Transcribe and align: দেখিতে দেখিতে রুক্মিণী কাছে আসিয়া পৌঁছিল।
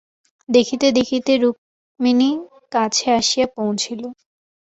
দেখিতে 0.49 0.87
দেখিতে 0.97 1.31
রুক্মিণী 1.37 2.29
কাছে 2.71 3.05
আসিয়া 3.19 3.47
পৌঁছিল। 3.55 4.01